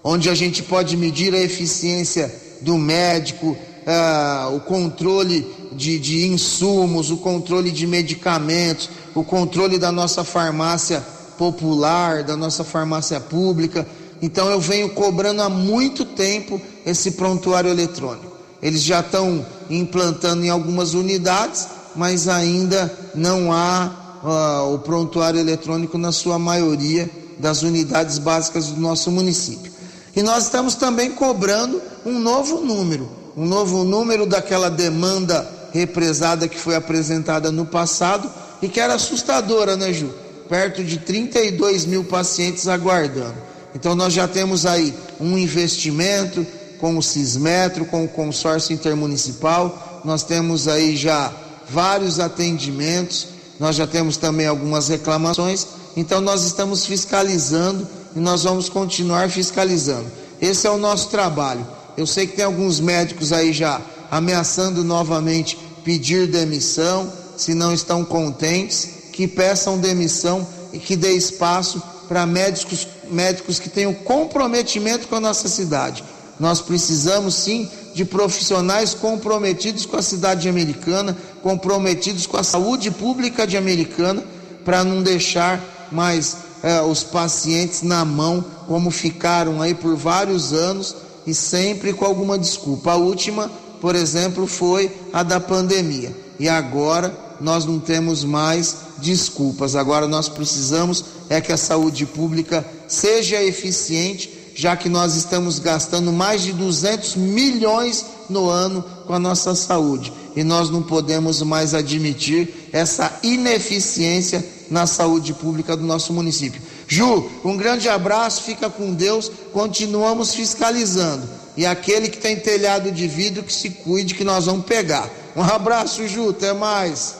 [0.03, 7.11] onde a gente pode medir a eficiência do médico, ah, o controle de, de insumos,
[7.11, 11.05] o controle de medicamentos, o controle da nossa farmácia
[11.37, 13.85] popular, da nossa farmácia pública.
[14.19, 18.35] Então eu venho cobrando há muito tempo esse prontuário eletrônico.
[18.59, 25.97] Eles já estão implantando em algumas unidades, mas ainda não há uh, o prontuário eletrônico
[25.97, 29.71] na sua maioria das unidades básicas do nosso município.
[30.15, 36.57] E nós estamos também cobrando um novo número, um novo número daquela demanda represada que
[36.57, 40.09] foi apresentada no passado e que era assustadora, né, Ju?
[40.47, 43.35] Perto de 32 mil pacientes aguardando.
[43.73, 46.45] Então nós já temos aí um investimento,
[46.79, 50.01] com o Cismetro, com o consórcio intermunicipal.
[50.05, 51.33] Nós temos aí já
[51.69, 53.27] vários atendimentos,
[53.59, 60.05] nós já temos também algumas reclamações, então nós estamos fiscalizando e nós vamos continuar fiscalizando.
[60.41, 61.65] Esse é o nosso trabalho.
[61.97, 68.03] Eu sei que tem alguns médicos aí já ameaçando novamente pedir demissão, se não estão
[68.03, 75.15] contentes, que peçam demissão e que dê espaço para médicos, médicos que tenham comprometimento com
[75.15, 76.03] a nossa cidade.
[76.39, 81.15] Nós precisamos sim de profissionais comprometidos com a cidade de Americana,
[81.45, 84.23] comprometidos com a saúde pública de Americana,
[84.65, 90.95] para não deixar mais é, os pacientes na mão, como ficaram aí por vários anos
[91.23, 92.93] e sempre com alguma desculpa.
[92.93, 96.17] A última, por exemplo, foi a da pandemia.
[96.39, 99.75] E agora nós não temos mais desculpas.
[99.75, 106.11] Agora nós precisamos é que a saúde pública seja eficiente já que nós estamos gastando
[106.11, 111.73] mais de 200 milhões no ano com a nossa saúde e nós não podemos mais
[111.73, 116.61] admitir essa ineficiência na saúde pública do nosso município.
[116.87, 121.27] Ju, um grande abraço, fica com Deus, continuamos fiscalizando.
[121.57, 125.09] E aquele que tem telhado de vidro que se cuide que nós vamos pegar.
[125.35, 127.15] Um abraço, Ju, até mais.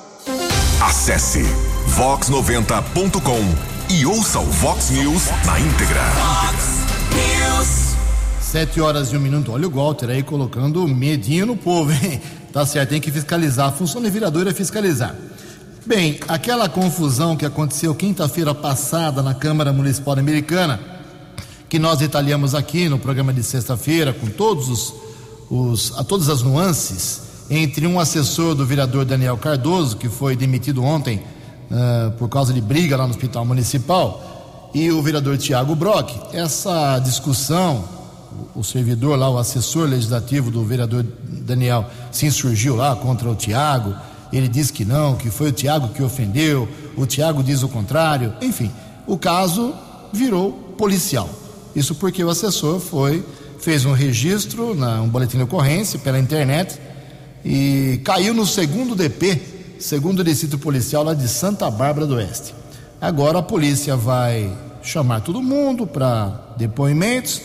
[0.82, 1.44] Acesse
[1.98, 6.85] vox90.com e ouça o Vox News na íntegra.
[8.56, 9.52] Sete horas e um minuto.
[9.52, 12.22] Olha o Walter aí colocando medinho no povo, hein?
[12.54, 13.68] Tá certo, tem que fiscalizar.
[13.68, 15.14] A função do vereador é fiscalizar.
[15.86, 20.80] Bem, aquela confusão que aconteceu quinta-feira passada na Câmara Municipal Americana,
[21.68, 24.94] que nós detalhamos aqui no programa de sexta-feira, com todos os,
[25.50, 30.82] os, a todas as nuances, entre um assessor do vereador Daniel Cardoso, que foi demitido
[30.82, 31.22] ontem
[31.70, 36.16] uh, por causa de briga lá no Hospital Municipal, e o vereador Tiago Brock.
[36.32, 37.95] Essa discussão,
[38.56, 43.96] o servidor lá, o assessor legislativo do vereador Daniel, se insurgiu lá contra o Tiago.
[44.32, 46.68] Ele disse que não, que foi o Tiago que ofendeu,
[46.98, 48.34] o Tiago diz o contrário.
[48.42, 48.72] Enfim,
[49.08, 49.74] o caso
[50.12, 51.30] virou policial.
[51.76, 53.24] Isso porque o assessor foi,
[53.60, 56.80] fez um registro, na, um boletim de ocorrência pela internet
[57.44, 59.42] e caiu no segundo DP,
[59.80, 62.56] segundo distrito policial lá de Santa Bárbara do Oeste.
[63.00, 67.42] Agora a polícia vai chamar todo mundo para depoimentos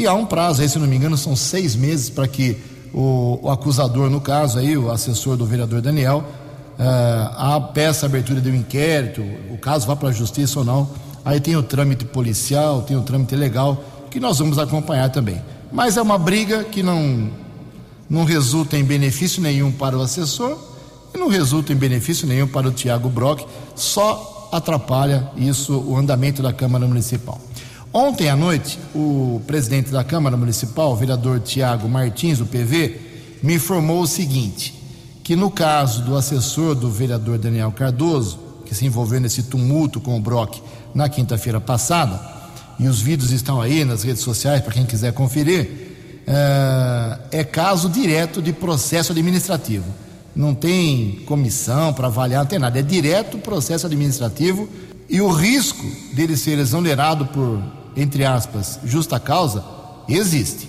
[0.00, 2.56] e há um prazo, aí, se não me engano, são seis meses para que
[2.90, 6.24] o, o, acusador, no caso aí, o assessor do vereador Daniel,
[6.78, 10.88] uh, a peça abertura de um inquérito, o caso vá para a justiça ou não.
[11.22, 15.38] Aí tem o trâmite policial, tem o trâmite legal, que nós vamos acompanhar também.
[15.70, 17.28] Mas é uma briga que não,
[18.08, 20.56] não resulta em benefício nenhum para o assessor
[21.14, 26.42] e não resulta em benefício nenhum para o Tiago Brock, só atrapalha isso o andamento
[26.42, 27.38] da Câmara Municipal.
[27.92, 33.00] Ontem à noite, o presidente da Câmara Municipal, o vereador Tiago Martins, do PV,
[33.42, 34.80] me informou o seguinte:
[35.24, 40.16] que no caso do assessor do vereador Daniel Cardoso, que se envolveu nesse tumulto com
[40.16, 40.62] o Brock
[40.94, 42.20] na quinta-feira passada,
[42.78, 45.68] e os vídeos estão aí nas redes sociais para quem quiser conferir,
[46.28, 49.86] é, é caso direto de processo administrativo.
[50.34, 54.68] Não tem comissão para avaliar, não tem nada, é direto processo administrativo
[55.08, 57.60] e o risco dele ser exonerado por,
[57.96, 59.64] entre aspas, justa causa,
[60.08, 60.68] existe.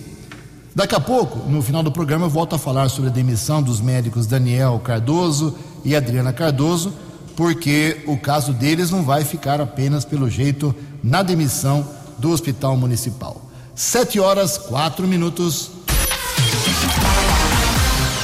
[0.74, 3.80] Daqui a pouco, no final do programa, eu volto a falar sobre a demissão dos
[3.80, 5.54] médicos Daniel Cardoso
[5.84, 6.94] e Adriana Cardoso,
[7.36, 11.86] porque o caso deles não vai ficar apenas pelo jeito na demissão
[12.18, 13.50] do Hospital Municipal.
[13.74, 15.70] Sete horas, quatro minutos.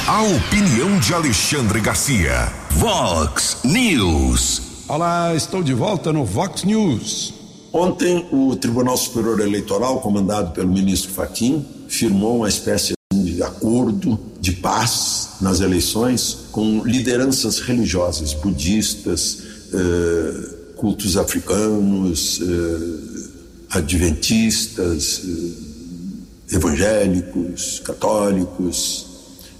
[0.07, 2.51] A opinião de Alexandre Garcia.
[2.71, 4.61] Vox News.
[4.87, 7.38] Olá, estou de volta no Vox News.
[7.71, 14.53] Ontem, o Tribunal Superior Eleitoral, comandado pelo ministro Faquim, firmou uma espécie de acordo de
[14.53, 29.05] paz nas eleições com lideranças religiosas, budistas, eh, cultos africanos, eh, adventistas, eh, evangélicos, católicos.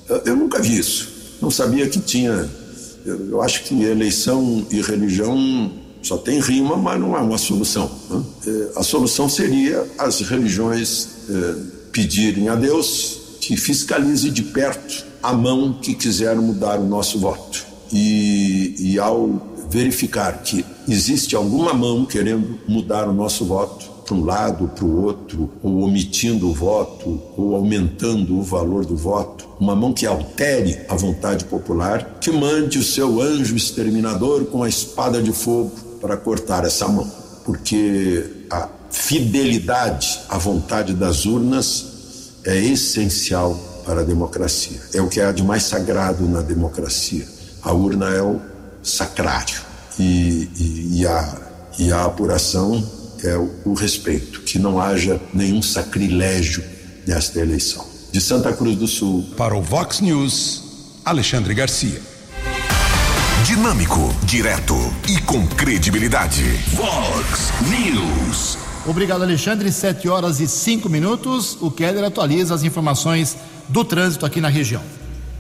[0.08, 1.10] Eu, eu nunca vi isso.
[1.39, 2.50] Não sabia que tinha.
[3.06, 7.90] Eu, eu acho que eleição e religião só tem rima, mas não é uma solução.
[8.10, 8.24] Né?
[8.76, 11.08] A solução seria as religiões
[11.92, 17.66] pedirem a Deus que fiscalize de perto a mão que quiser mudar o nosso voto.
[17.92, 24.26] E, e ao verificar que existe alguma mão querendo mudar o nosso voto para um
[24.26, 29.76] lado, para o outro, ou omitindo o voto, ou aumentando o valor do voto, uma
[29.76, 35.22] mão que altere a vontade popular, que mande o seu anjo exterminador com a espada
[35.22, 37.10] de fogo para cortar essa mão.
[37.46, 41.86] Porque a fidelidade à vontade das urnas
[42.44, 44.80] é essencial para a democracia.
[44.94, 47.28] É o que há de mais sagrado na democracia.
[47.62, 48.40] A urna é o
[48.84, 49.62] sacrário
[49.98, 51.38] e, e, e a,
[51.78, 52.84] e a apuração
[53.24, 56.64] é o, o respeito, que não haja nenhum sacrilégio
[57.06, 57.86] nesta eleição.
[58.12, 59.26] De Santa Cruz do Sul.
[59.36, 60.64] Para o Vox News,
[61.04, 62.09] Alexandre Garcia.
[63.50, 64.76] Dinâmico, direto
[65.08, 66.44] e com credibilidade.
[66.76, 68.60] Vox News.
[68.86, 69.72] Obrigado, Alexandre.
[69.72, 71.58] Sete horas e cinco minutos.
[71.60, 73.36] O Keller atualiza as informações
[73.68, 74.84] do trânsito aqui na região.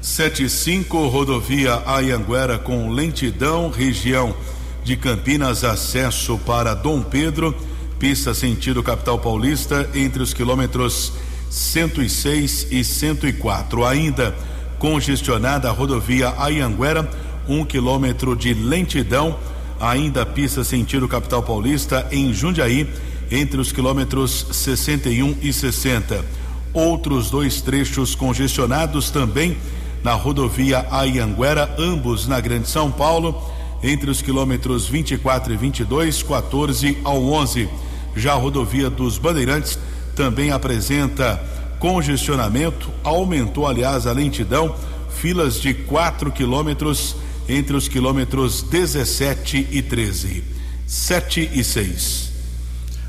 [0.01, 4.35] 75 rodovia Ayanguera com lentidão, região
[4.83, 7.55] de Campinas, acesso para Dom Pedro,
[7.99, 11.13] pista sentido capital paulista, entre os quilômetros
[11.51, 13.85] 106 e 104.
[13.85, 14.35] Ainda
[14.79, 17.07] congestionada a rodovia Ayanguera,
[17.49, 19.35] um quilômetro de lentidão,
[19.79, 22.87] ainda pista sentido capital paulista em Jundiaí,
[23.31, 26.23] entre os quilômetros 61 e 60.
[26.73, 29.57] Outros dois trechos congestionados também
[30.03, 33.41] na rodovia Ayanguera, ambos na Grande São Paulo,
[33.81, 37.67] entre os quilômetros 24 e 22, 14 ao 11.
[38.15, 39.79] Já a rodovia dos Bandeirantes
[40.15, 41.41] também apresenta
[41.79, 44.75] congestionamento, aumentou, aliás, a lentidão,
[45.09, 47.15] filas de 4 quilômetros
[47.49, 50.43] entre os quilômetros 17 e 13.
[50.85, 52.29] 7 e 6.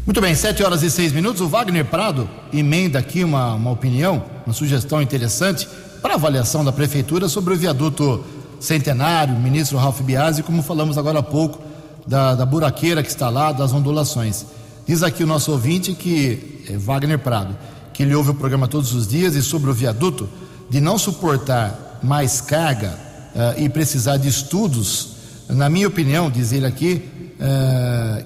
[0.06, 1.42] Muito bem, 7 horas e 6 minutos.
[1.42, 5.68] O Wagner Prado emenda aqui uma, uma opinião, uma sugestão interessante
[6.00, 8.24] para avaliação da Prefeitura sobre o viaduto
[8.58, 11.62] centenário, ministro Ralph Biasi, como falamos agora há pouco,
[12.06, 14.46] da, da buraqueira que está lá, das ondulações.
[14.86, 17.56] Diz aqui o nosso ouvinte que, é Wagner Prado,
[17.92, 20.28] que ele ouve o programa todos os dias e sobre o viaduto,
[20.68, 23.09] de não suportar mais carga
[23.56, 25.08] e precisar de estudos,
[25.48, 27.08] na minha opinião, diz ele aqui,
[27.40, 28.24] uh,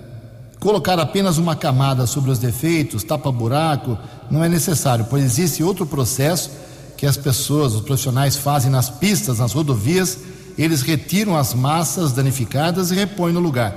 [0.61, 3.99] colocar apenas uma camada sobre os defeitos, tapa-buraco,
[4.31, 6.51] não é necessário, pois existe outro processo
[6.97, 10.19] que as pessoas, os profissionais fazem nas pistas, nas rodovias,
[10.57, 13.77] eles retiram as massas danificadas e repõem no lugar.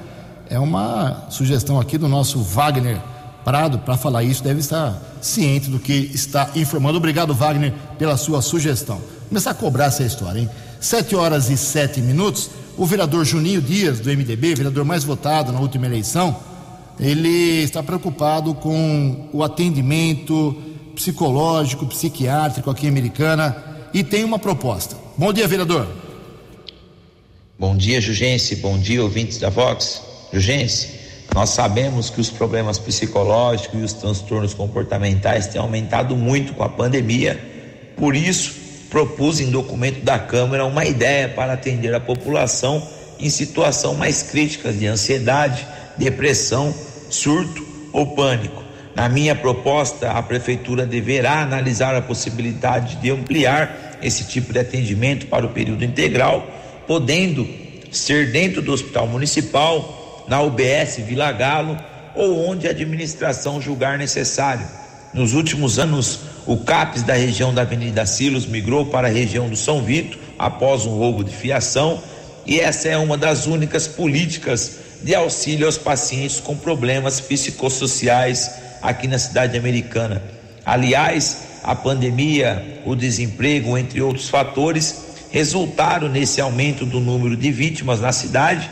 [0.49, 3.01] É uma sugestão aqui do nosso Wagner
[3.43, 6.97] Prado para falar isso, deve estar ciente do que está informando.
[6.97, 9.01] Obrigado, Wagner, pela sua sugestão.
[9.29, 10.49] Começar a cobrar essa história, hein?
[10.79, 12.49] Sete horas e sete minutos.
[12.77, 16.35] O vereador Juninho Dias, do MDB, vereador mais votado na última eleição,
[16.99, 20.55] ele está preocupado com o atendimento
[20.95, 23.55] psicológico, psiquiátrico aqui em Americana
[23.93, 24.95] e tem uma proposta.
[25.17, 25.87] Bom dia, vereador.
[27.57, 28.55] Bom dia, Jugense.
[28.57, 30.01] Bom dia, ouvintes da Vox.
[30.31, 30.89] Jugense,
[31.33, 36.69] nós sabemos que os problemas psicológicos e os transtornos comportamentais têm aumentado muito com a
[36.69, 37.39] pandemia.
[37.95, 42.87] Por isso, propus em documento da Câmara uma ideia para atender a população
[43.19, 45.67] em situação mais crítica de ansiedade,
[45.97, 46.73] depressão,
[47.09, 48.63] surto ou pânico.
[48.95, 55.27] Na minha proposta, a Prefeitura deverá analisar a possibilidade de ampliar esse tipo de atendimento
[55.27, 56.47] para o período integral,
[56.87, 57.47] podendo
[57.91, 61.77] ser dentro do hospital municipal, na UBS Vila Galo
[62.15, 64.65] ou onde a administração julgar necessário.
[65.13, 69.57] Nos últimos anos, o CAPES da região da Avenida Silos migrou para a região do
[69.57, 72.01] São Vito após um roubo de fiação,
[72.45, 78.49] e essa é uma das únicas políticas de auxílio aos pacientes com problemas psicossociais
[78.81, 80.23] aqui na cidade americana.
[80.65, 87.99] Aliás, a pandemia, o desemprego, entre outros fatores, resultaram nesse aumento do número de vítimas
[87.99, 88.69] na cidade.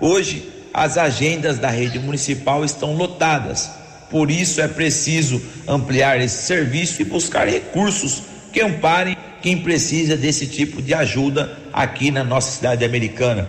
[0.00, 3.77] Hoje, as agendas da rede municipal estão lotadas.
[4.10, 10.46] Por isso é preciso ampliar esse serviço e buscar recursos que amparem quem precisa desse
[10.46, 13.48] tipo de ajuda aqui na nossa cidade americana.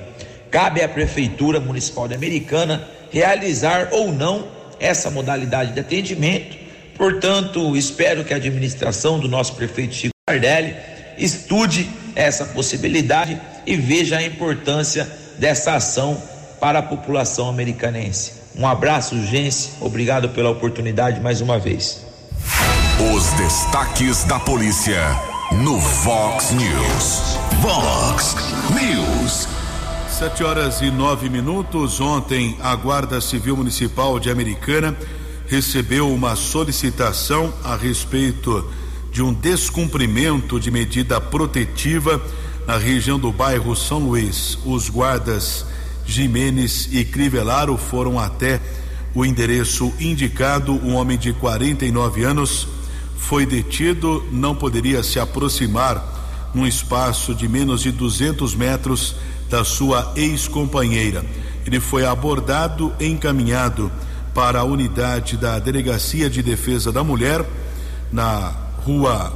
[0.52, 4.48] Cabe à Prefeitura Municipal de Americana realizar ou não
[4.80, 6.58] essa modalidade de atendimento.
[6.96, 10.76] Portanto, espero que a administração do nosso prefeito Chico Sardelli
[11.18, 16.22] estude essa possibilidade e veja a importância dessa ação
[16.60, 18.39] para a população americanense.
[18.56, 19.72] Um abraço, urgência.
[19.80, 22.06] Obrigado pela oportunidade mais uma vez.
[23.16, 25.02] Os destaques da polícia
[25.64, 27.38] no Vox News.
[27.62, 28.36] Vox
[28.72, 29.48] News.
[30.10, 32.02] Sete horas e nove minutos.
[32.02, 34.96] Ontem, a Guarda Civil Municipal de Americana
[35.48, 38.70] recebeu uma solicitação a respeito
[39.12, 42.22] de um descumprimento de medida protetiva
[42.68, 44.58] na região do bairro São Luís.
[44.66, 45.66] Os guardas
[46.10, 48.60] Jimenez e Crivellaro foram até
[49.14, 50.74] o endereço indicado.
[50.74, 52.68] Um homem de 49 anos
[53.18, 59.16] foi detido, não poderia se aproximar num espaço de menos de 200 metros
[59.50, 61.24] da sua ex-companheira.
[61.66, 63.92] Ele foi abordado e encaminhado
[64.34, 67.46] para a unidade da Delegacia de Defesa da Mulher,
[68.12, 68.52] na
[68.84, 69.32] rua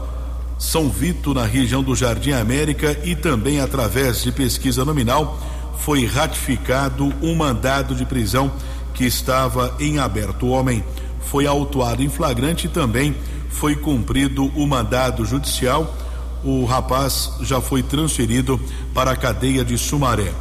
[0.57, 5.39] São Vito, na região do Jardim América, e também através de pesquisa nominal
[5.79, 8.51] foi ratificado um mandado de prisão
[8.93, 10.45] que estava em aberto.
[10.45, 10.83] O homem
[11.19, 13.15] foi autuado em flagrante e também
[13.49, 15.95] foi cumprido o mandado judicial.
[16.43, 18.59] O rapaz já foi transferido
[18.93, 20.31] para a cadeia de Sumaré.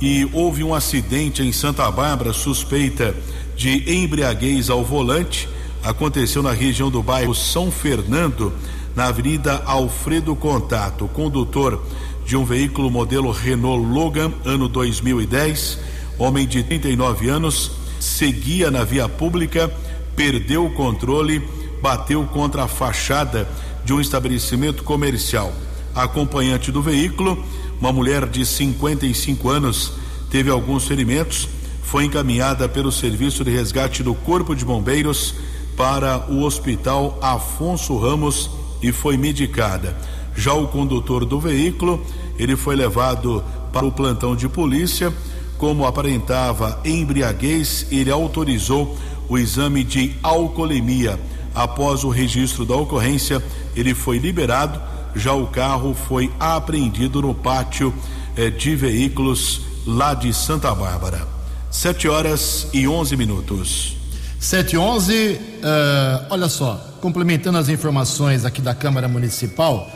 [0.00, 3.14] E houve um acidente em Santa Bárbara, suspeita
[3.56, 5.48] de embriaguez ao volante.
[5.84, 8.52] Aconteceu na região do bairro São Fernando,
[8.96, 11.04] na Avenida Alfredo Contato.
[11.04, 11.80] O condutor
[12.24, 15.78] de um veículo modelo Renault Logan, ano 2010.
[16.18, 19.72] Homem de 39 anos, seguia na via pública,
[20.14, 21.42] perdeu o controle,
[21.80, 23.48] bateu contra a fachada
[23.84, 25.52] de um estabelecimento comercial.
[25.94, 27.42] Acompanhante do veículo,
[27.80, 29.92] uma mulher de 55 anos,
[30.30, 31.48] teve alguns ferimentos,
[31.82, 35.34] foi encaminhada pelo serviço de resgate do Corpo de Bombeiros
[35.76, 38.50] para o Hospital Afonso Ramos
[38.82, 39.96] e foi medicada.
[40.36, 42.04] Já o condutor do veículo,
[42.38, 45.12] ele foi levado para o plantão de polícia.
[45.58, 48.96] Como aparentava embriaguez, ele autorizou
[49.28, 51.18] o exame de alcoolemia.
[51.54, 53.42] Após o registro da ocorrência,
[53.76, 54.80] ele foi liberado.
[55.14, 57.94] Já o carro foi apreendido no pátio
[58.36, 61.26] eh, de veículos lá de Santa Bárbara.
[61.70, 63.96] Sete horas e onze minutos.
[64.38, 69.88] Sete e onze, uh, olha só, complementando as informações aqui da Câmara Municipal,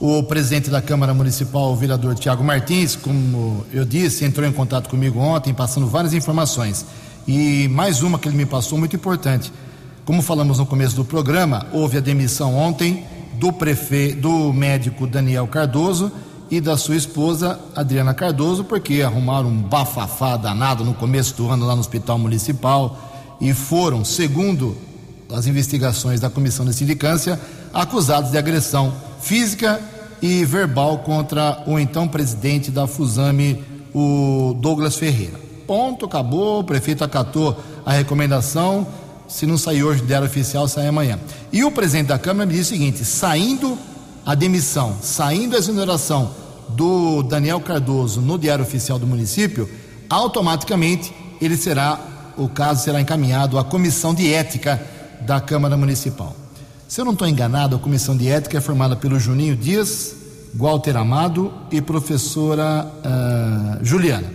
[0.00, 4.88] o presidente da Câmara Municipal, o vereador Tiago Martins, como eu disse, entrou em contato
[4.90, 6.84] comigo ontem, passando várias informações.
[7.26, 9.50] E mais uma que ele me passou, muito importante.
[10.04, 15.46] Como falamos no começo do programa, houve a demissão ontem do prefeito, do médico Daniel
[15.46, 16.12] Cardoso
[16.50, 21.66] e da sua esposa Adriana Cardoso, porque arrumaram um bafafá danado no começo do ano
[21.66, 22.98] lá no Hospital Municipal
[23.40, 24.76] e foram, segundo
[25.34, 27.40] as investigações da Comissão de Sindicância,
[27.74, 29.80] acusados de agressão física
[30.22, 33.62] e verbal contra o então presidente da Fusame,
[33.92, 35.38] o Douglas Ferreira.
[35.66, 38.86] Ponto, acabou, o prefeito acatou a recomendação.
[39.26, 41.18] Se não sair hoje, der oficial, sai amanhã.
[41.52, 43.76] E o presidente da Câmara me disse o seguinte: saindo
[44.24, 46.30] a demissão, saindo a exoneração
[46.68, 49.68] do Daniel Cardoso no Diário Oficial do município,
[50.08, 51.98] automaticamente ele será,
[52.36, 54.80] o caso será encaminhado à comissão de ética
[55.22, 56.45] da Câmara Municipal.
[56.88, 60.14] Se eu não estou enganado, a comissão de ética é formada pelo Juninho Dias,
[60.54, 64.32] Walter Amado e professora uh, Juliana.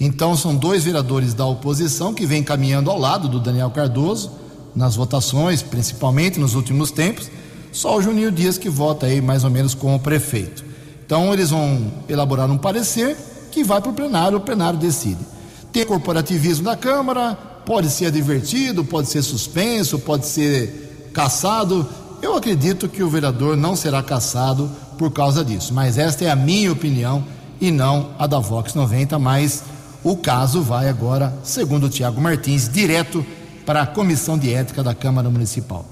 [0.00, 4.32] Então são dois vereadores da oposição que vêm caminhando ao lado do Daniel Cardoso
[4.74, 7.30] nas votações, principalmente nos últimos tempos.
[7.70, 10.64] Só o Juninho Dias que vota aí mais ou menos como prefeito.
[11.06, 13.16] Então eles vão elaborar um parecer
[13.52, 15.24] que vai para o plenário, o plenário decide.
[15.72, 20.87] Tem corporativismo da Câmara, pode ser advertido, pode ser suspenso, pode ser
[21.18, 21.84] caçado.
[22.22, 25.74] Eu acredito que o vereador não será caçado por causa disso.
[25.74, 27.24] Mas esta é a minha opinião
[27.60, 29.18] e não a da Vox 90.
[29.18, 29.64] Mas
[30.04, 33.26] o caso vai agora, segundo o Tiago Martins, direto
[33.66, 35.84] para a Comissão de Ética da Câmara Municipal.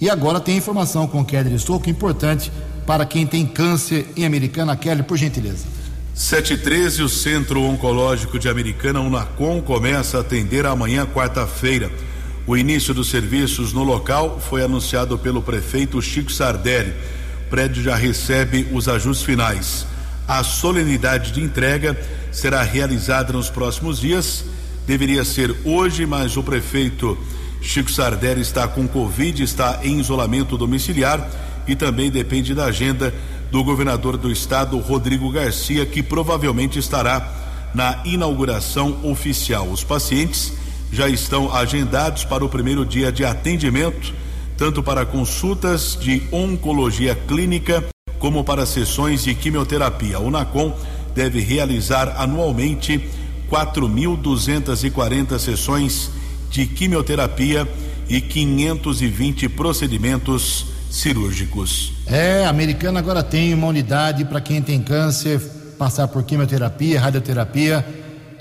[0.00, 2.50] E agora tem informação com Kelly Stouco importante
[2.86, 4.74] para quem tem câncer em Americana.
[4.74, 5.66] Kelly, por gentileza.
[6.14, 11.90] 713, o Centro Oncológico de Americana, Unacom, começa a atender amanhã, quarta-feira.
[12.44, 16.92] O início dos serviços no local foi anunciado pelo prefeito Chico Sardelli.
[17.46, 19.86] O prédio já recebe os ajustes finais.
[20.26, 21.96] A solenidade de entrega
[22.32, 24.44] será realizada nos próximos dias.
[24.84, 27.16] Deveria ser hoje, mas o prefeito
[27.60, 31.30] Chico Sardelli está com Covid, está em isolamento domiciliar
[31.68, 33.14] e também depende da agenda
[33.52, 39.68] do governador do estado, Rodrigo Garcia, que provavelmente estará na inauguração oficial.
[39.68, 40.52] Os pacientes
[40.92, 44.12] já estão agendados para o primeiro dia de atendimento,
[44.58, 47.82] tanto para consultas de oncologia clínica
[48.18, 50.20] como para sessões de quimioterapia.
[50.20, 50.74] O NACOM
[51.14, 53.08] deve realizar anualmente
[53.50, 56.10] 4.240 sessões
[56.50, 57.66] de quimioterapia
[58.08, 61.94] e 520 procedimentos cirúrgicos.
[62.06, 65.40] É, a americana agora tem uma unidade para quem tem câncer,
[65.78, 67.84] passar por quimioterapia, radioterapia.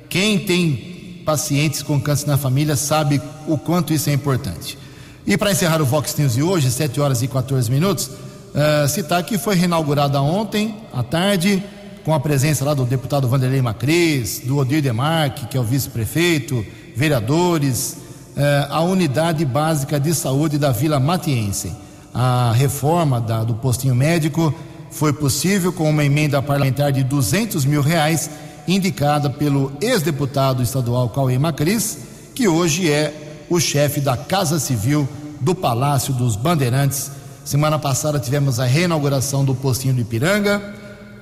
[0.09, 0.90] Quem tem
[1.26, 4.78] pacientes com câncer na família sabe o quanto isso é importante.
[5.26, 9.24] E para encerrar o Vox News de hoje, 7 horas e 14 minutos, uh, citar
[9.24, 11.63] que foi reinaugurada ontem à tarde,
[12.03, 16.65] com a presença lá do deputado Vanderlei Macris, do Odir Demarque, que é o vice-prefeito,
[16.95, 17.97] vereadores,
[18.36, 21.72] uh, a unidade básica de saúde da Vila Matiense
[22.13, 24.53] a reforma da, do postinho médico
[24.89, 28.30] foi possível com uma emenda parlamentar de 200 mil reais
[28.68, 31.97] indicada pelo ex-deputado estadual Cauê Macris,
[32.36, 35.07] que hoje é o chefe da Casa Civil
[35.39, 37.12] do Palácio dos Bandeirantes.
[37.43, 40.62] Semana passada tivemos a reinauguração do postinho de Ipiranga,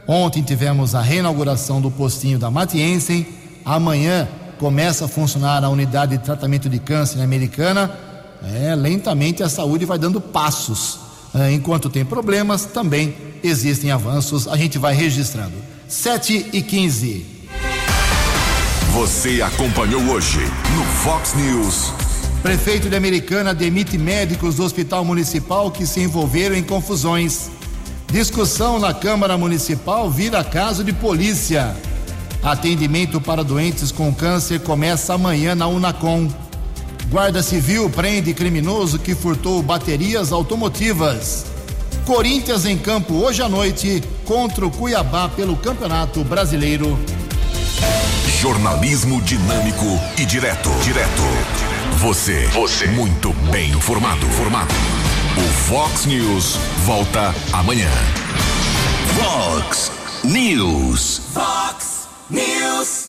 [0.07, 3.27] ontem tivemos a reinauguração do postinho da Matiense,
[3.65, 4.27] amanhã
[4.59, 7.89] começa a funcionar a unidade de tratamento de câncer na Americana
[8.43, 10.99] é, lentamente a saúde vai dando passos.
[11.33, 15.53] É, enquanto tem problemas, também existem avanços, a gente vai registrando.
[15.89, 17.25] 7 e 15.
[18.93, 20.37] Você acompanhou hoje
[20.75, 21.91] no Fox News.
[22.43, 27.49] Prefeito de Americana demite médicos do Hospital Municipal que se envolveram em confusões.
[28.05, 31.75] Discussão na Câmara Municipal vira caso de polícia.
[32.43, 36.29] Atendimento para doentes com câncer começa amanhã na Unacom.
[37.09, 41.45] Guarda Civil prende criminoso que furtou baterias automotivas.
[42.09, 46.97] Corinthians em campo hoje à noite contra o Cuiabá pelo Campeonato Brasileiro.
[48.41, 49.85] Jornalismo dinâmico
[50.17, 50.71] e direto.
[50.83, 51.21] Direto.
[51.97, 52.47] Você.
[52.47, 52.87] Você.
[52.87, 54.25] Muito bem informado.
[54.25, 54.73] Formado.
[55.37, 57.91] O Fox News volta amanhã.
[59.15, 59.91] Fox
[60.23, 61.21] News.
[61.31, 63.07] Fox News.